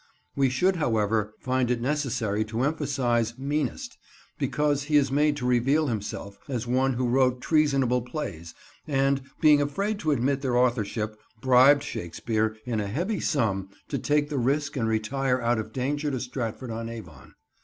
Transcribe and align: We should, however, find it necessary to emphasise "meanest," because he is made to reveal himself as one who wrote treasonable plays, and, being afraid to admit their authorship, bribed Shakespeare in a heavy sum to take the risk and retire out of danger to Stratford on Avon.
We 0.35 0.49
should, 0.49 0.77
however, 0.77 1.35
find 1.39 1.69
it 1.69 1.79
necessary 1.79 2.43
to 2.45 2.61
emphasise 2.63 3.37
"meanest," 3.37 3.99
because 4.39 4.85
he 4.85 4.97
is 4.97 5.11
made 5.11 5.37
to 5.37 5.45
reveal 5.45 5.89
himself 5.89 6.39
as 6.49 6.65
one 6.65 6.93
who 6.93 7.07
wrote 7.07 7.39
treasonable 7.39 8.01
plays, 8.01 8.55
and, 8.87 9.21
being 9.41 9.61
afraid 9.61 9.99
to 9.99 10.09
admit 10.11 10.41
their 10.41 10.57
authorship, 10.57 11.19
bribed 11.39 11.83
Shakespeare 11.83 12.57
in 12.65 12.79
a 12.79 12.87
heavy 12.87 13.19
sum 13.19 13.69
to 13.89 13.99
take 13.99 14.29
the 14.29 14.39
risk 14.39 14.75
and 14.75 14.87
retire 14.87 15.39
out 15.39 15.59
of 15.59 15.71
danger 15.71 16.09
to 16.09 16.19
Stratford 16.19 16.71
on 16.71 16.89
Avon. 16.89 17.35